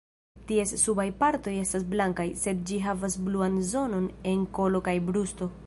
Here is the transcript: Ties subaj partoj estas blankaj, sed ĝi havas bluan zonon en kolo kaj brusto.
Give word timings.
Ties 0.51 0.71
subaj 0.83 1.05
partoj 1.19 1.53
estas 1.65 1.85
blankaj, 1.91 2.25
sed 2.45 2.65
ĝi 2.71 2.81
havas 2.87 3.19
bluan 3.29 3.61
zonon 3.75 4.09
en 4.33 4.45
kolo 4.59 4.83
kaj 4.89 4.99
brusto. 5.11 5.53